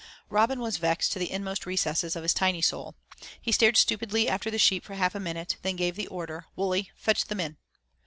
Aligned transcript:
Robin 0.29 0.59
was 0.59 0.77
vexed 0.77 1.11
to 1.11 1.19
the 1.19 1.29
inmost 1.29 1.63
recesses 1.67 2.15
of 2.15 2.23
his 2.23 2.33
tiny 2.33 2.59
soul. 2.59 2.95
He 3.39 3.51
stared 3.51 3.77
stupidly 3.77 4.27
after 4.27 4.49
the 4.49 4.57
sheep 4.57 4.83
for 4.83 4.95
half 4.95 5.13
a 5.13 5.19
minute, 5.19 5.57
then 5.61 5.75
gave 5.75 5.95
the 5.95 6.07
order, 6.07 6.47
"Wully, 6.55 6.89
fetch 6.95 7.25
them 7.25 7.39
in." 7.39 7.57